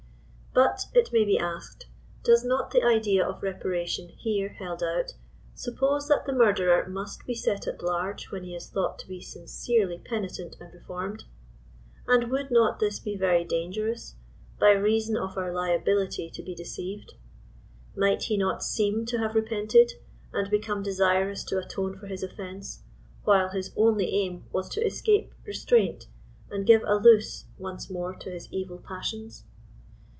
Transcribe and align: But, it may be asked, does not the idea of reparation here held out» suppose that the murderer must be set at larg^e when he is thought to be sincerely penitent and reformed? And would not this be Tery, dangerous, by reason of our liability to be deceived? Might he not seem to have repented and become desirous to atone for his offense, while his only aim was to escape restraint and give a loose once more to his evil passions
But, 0.53 0.87
it 0.93 1.13
may 1.13 1.23
be 1.23 1.39
asked, 1.39 1.85
does 2.25 2.43
not 2.43 2.71
the 2.71 2.83
idea 2.83 3.25
of 3.25 3.41
reparation 3.41 4.09
here 4.09 4.49
held 4.49 4.83
out» 4.83 5.13
suppose 5.55 6.09
that 6.09 6.25
the 6.25 6.33
murderer 6.33 6.89
must 6.89 7.25
be 7.25 7.33
set 7.33 7.67
at 7.67 7.79
larg^e 7.79 8.29
when 8.33 8.43
he 8.43 8.53
is 8.53 8.69
thought 8.69 8.99
to 8.99 9.07
be 9.07 9.21
sincerely 9.21 9.97
penitent 9.97 10.57
and 10.59 10.73
reformed? 10.73 11.23
And 12.05 12.29
would 12.29 12.51
not 12.51 12.81
this 12.81 12.99
be 12.99 13.17
Tery, 13.17 13.47
dangerous, 13.47 14.15
by 14.59 14.71
reason 14.71 15.15
of 15.15 15.37
our 15.37 15.53
liability 15.53 16.29
to 16.31 16.43
be 16.43 16.53
deceived? 16.53 17.13
Might 17.95 18.23
he 18.23 18.35
not 18.35 18.61
seem 18.61 19.05
to 19.05 19.19
have 19.19 19.35
repented 19.35 19.93
and 20.33 20.51
become 20.51 20.83
desirous 20.83 21.45
to 21.45 21.59
atone 21.59 21.97
for 21.97 22.07
his 22.07 22.23
offense, 22.23 22.83
while 23.23 23.47
his 23.51 23.71
only 23.77 24.07
aim 24.13 24.43
was 24.51 24.67
to 24.71 24.85
escape 24.85 25.33
restraint 25.45 26.07
and 26.49 26.67
give 26.67 26.83
a 26.83 26.95
loose 26.95 27.45
once 27.57 27.89
more 27.89 28.13
to 28.15 28.29
his 28.31 28.51
evil 28.51 28.79
passions 28.85 29.45